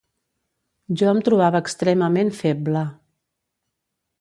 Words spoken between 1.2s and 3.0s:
trobava extremament feble